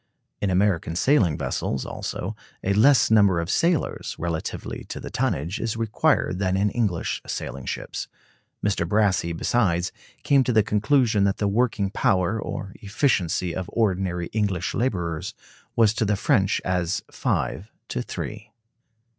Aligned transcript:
In 0.41 0.49
American 0.49 0.95
sailing 0.95 1.37
vessels, 1.37 1.85
also, 1.85 2.35
a 2.63 2.73
less 2.73 3.11
number 3.11 3.39
of 3.39 3.51
sailors, 3.51 4.15
relatively 4.17 4.83
to 4.85 4.99
the 4.99 5.11
tonnage, 5.11 5.59
is 5.59 5.77
required 5.77 6.39
than 6.39 6.57
in 6.57 6.71
English 6.71 7.21
sailing 7.27 7.65
ships. 7.65 8.07
Mr. 8.65 8.89
Brassey, 8.89 9.31
besides, 9.31 9.91
came 10.23 10.43
to 10.43 10.51
the 10.53 10.63
conclusion 10.63 11.23
that 11.25 11.37
the 11.37 11.47
working 11.47 11.91
power, 11.91 12.41
or 12.41 12.71
efficiency, 12.81 13.55
of 13.55 13.69
ordinary 13.71 14.25
English 14.33 14.73
laborers 14.73 15.35
was 15.75 15.93
to 15.93 16.03
the 16.03 16.15
French 16.17 16.59
as 16.65 17.03
five 17.11 17.71
to 17.89 18.01
three. 18.01 18.49